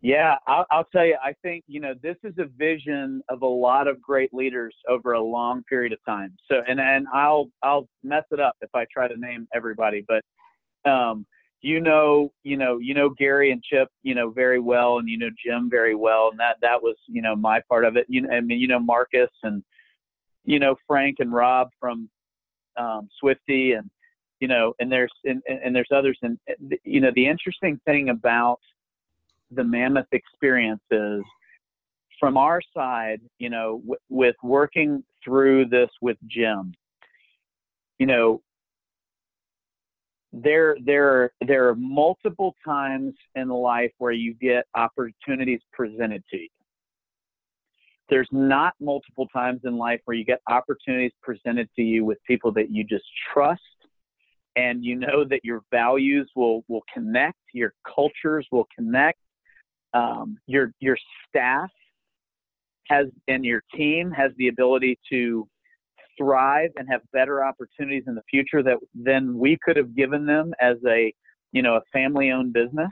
[0.00, 1.16] Yeah, I'll, I'll, tell you.
[1.22, 5.14] I think you know this is a vision of a lot of great leaders over
[5.14, 6.36] a long period of time.
[6.48, 10.22] So, and and I'll I'll mess it up if I try to name everybody, but
[10.88, 11.26] um,
[11.62, 15.18] you know, you know, you know Gary and Chip, you know very well, and you
[15.18, 18.06] know Jim very well, and that that was you know my part of it.
[18.08, 19.64] You know, I mean, you know Marcus and
[20.44, 22.08] you know Frank and Rob from
[22.76, 23.90] um, Swifty, and
[24.38, 26.38] you know, and there's and, and there's others, and
[26.84, 28.60] you know the interesting thing about
[29.50, 31.22] the Mammoth experiences
[32.18, 36.74] from our side, you know, w- with working through this with Jim,
[37.98, 38.42] you know,
[40.32, 46.48] there there there are multiple times in life where you get opportunities presented to you.
[48.10, 52.52] There's not multiple times in life where you get opportunities presented to you with people
[52.52, 53.60] that you just trust
[54.56, 59.18] and you know that your values will will connect, your cultures will connect,
[59.94, 60.96] um, your your
[61.28, 61.70] staff
[62.88, 65.46] has and your team has the ability to
[66.16, 70.52] thrive and have better opportunities in the future that than we could have given them
[70.60, 71.12] as a
[71.52, 72.90] you know a family owned business.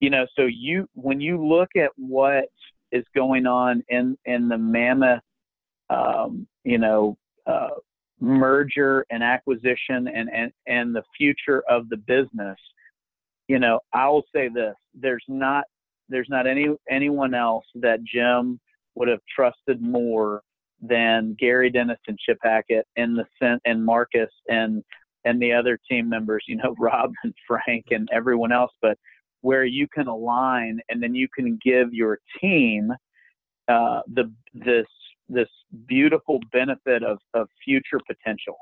[0.00, 2.44] You know so you when you look at what
[2.92, 5.20] is going on in in the mammoth
[5.90, 7.70] um, you know uh,
[8.20, 12.58] merger and acquisition and and and the future of the business
[13.48, 15.64] you know i will say this there's not
[16.08, 18.60] there's not any anyone else that Jim
[18.94, 20.42] would have trusted more
[20.80, 24.82] than Gary Dennis and Chip Hackett and the and Marcus and
[25.24, 28.98] and the other team members, you know, Rob and Frank and everyone else, but
[29.40, 32.92] where you can align and then you can give your team
[33.68, 34.86] uh, the this
[35.28, 35.48] this
[35.86, 38.56] beautiful benefit of, of future potential.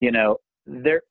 [0.00, 0.36] You know,
[0.66, 1.02] there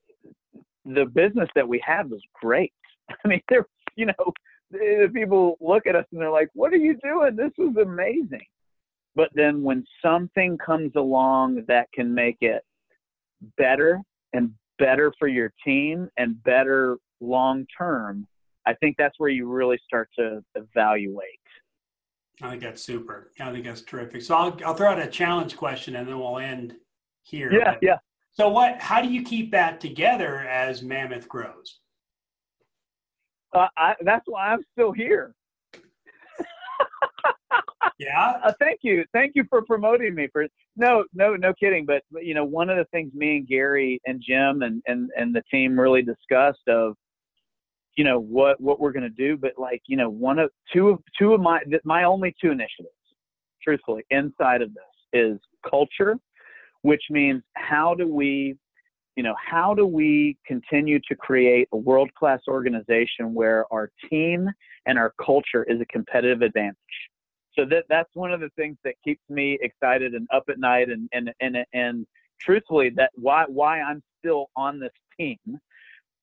[0.86, 2.74] the business that we have is great.
[3.26, 4.34] I mean, there you know,
[4.72, 7.36] the people look at us and they're like, "What are you doing?
[7.36, 8.46] This is amazing."
[9.16, 12.64] But then when something comes along that can make it
[13.58, 14.02] better
[14.34, 18.28] and better for your team and better long term,
[18.66, 21.40] I think that's where you really start to evaluate.
[22.42, 23.32] I think that's super.
[23.40, 24.22] I think that's terrific.
[24.22, 26.76] So I'll, I'll throw out a challenge question and then we'll end
[27.24, 27.52] here.
[27.52, 27.98] Yeah, yeah.
[28.34, 28.80] So what?
[28.80, 31.80] How do you keep that together as Mammoth grows?
[33.54, 35.34] Uh, I, that's why I'm still here.
[38.00, 38.34] yeah.
[38.44, 39.06] Uh, thank you.
[39.14, 40.28] Thank you for promoting me.
[40.32, 41.86] For no, no, no kidding.
[41.86, 45.10] But, but you know, one of the things me and Gary and Jim and and
[45.18, 46.96] and the team really discussed of,
[47.96, 49.38] you know, what what we're going to do.
[49.38, 52.94] But like, you know, one of two of two of my my only two initiatives,
[53.64, 54.84] truthfully, inside of this
[55.14, 55.40] is
[55.70, 56.18] culture,
[56.82, 58.56] which means how do we
[59.18, 64.48] you know, how do we continue to create a world class organization where our team
[64.86, 66.78] and our culture is a competitive advantage?
[67.58, 70.90] So that that's one of the things that keeps me excited and up at night
[70.90, 72.06] and and and and
[72.40, 75.40] truthfully that why why I'm still on this team.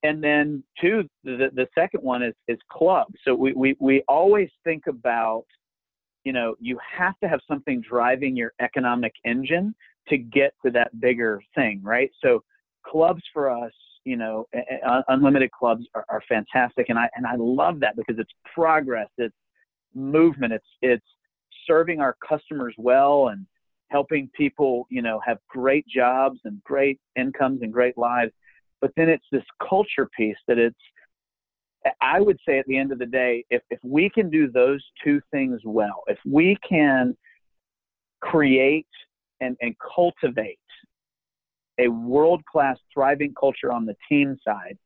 [0.04, 3.08] And then two, the the second one is is club.
[3.24, 5.46] So we we we always think about,
[6.22, 9.74] you know, you have to have something driving your economic engine
[10.10, 12.12] to get to that bigger thing, right?
[12.22, 12.44] So
[12.86, 13.72] clubs for us,
[14.04, 14.46] you know,
[15.08, 19.34] unlimited clubs are, are fantastic, and I and I love that because it's progress, it's
[19.94, 21.06] movement, it's it's
[21.66, 23.46] serving our customers well and
[23.88, 28.32] helping people, you know, have great jobs and great incomes and great lives.
[28.80, 30.76] But then it's this culture piece that it's
[32.00, 34.82] I would say at the end of the day, if, if we can do those
[35.02, 37.16] two things well, if we can
[38.20, 38.86] create
[39.40, 40.58] and, and cultivate
[41.78, 44.78] a world class thriving culture on the team side,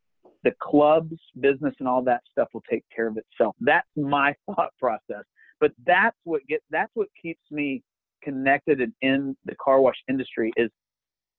[0.45, 3.55] the clubs, business, and all that stuff will take care of itself.
[3.61, 5.25] That's my thought process.
[5.61, 7.83] But that's what get that's what keeps me
[8.23, 10.71] connected and in the car wash industry is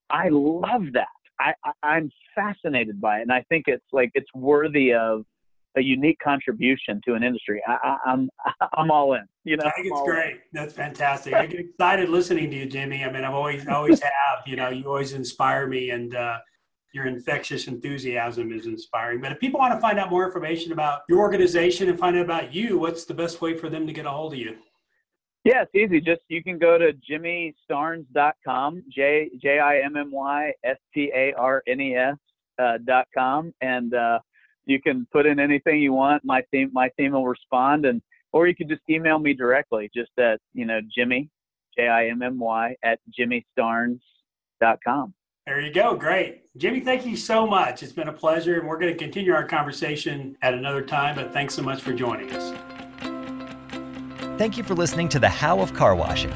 [0.10, 1.08] I love that.
[1.39, 5.24] I, I I'm fascinated by it, and I think it's like it's worthy of
[5.78, 9.24] a unique contribution to an industry, I, am I'm, I'm all in.
[9.43, 10.34] You know, I think it's great.
[10.34, 10.39] In.
[10.53, 11.34] That's fantastic.
[11.34, 13.03] I get excited listening to you, Jimmy.
[13.03, 14.47] I mean, I've always always have.
[14.47, 16.39] You know, you always inspire me, and uh,
[16.93, 19.22] your infectious enthusiasm is inspiring.
[19.22, 22.26] But if people want to find out more information about your organization and find out
[22.26, 24.57] about you, what's the best way for them to get a hold of you?
[25.45, 26.01] Yeah, it's easy.
[26.01, 31.34] Just you can go to jimmystarnes.com, J J I M M Y S T A
[31.34, 32.17] R N E S
[32.61, 34.20] uh, dot com, and uh,
[34.70, 36.24] you can put in anything you want.
[36.24, 38.01] My team my team will respond, and
[38.32, 41.30] or you can just email me directly, just at you know Jimmy
[41.78, 45.13] J I M M Y at jimmystarnes.com.
[45.45, 45.95] There you go.
[45.95, 46.43] Great.
[46.57, 47.82] Jimmy, thank you so much.
[47.82, 51.34] It's been a pleasure, and we're going to continue our conversation at another time, but
[51.34, 52.53] thanks so much for joining us.
[54.38, 56.32] Thank you for listening to The How of Car Washing.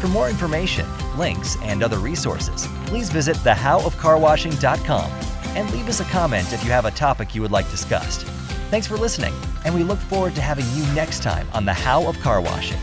[0.00, 6.52] For more information, links, and other resources, please visit thehowofcarwashing.com and leave us a comment
[6.52, 8.26] if you have a topic you would like discussed.
[8.70, 9.34] Thanks for listening,
[9.64, 12.78] and we look forward to having you next time on The How of Car Washing.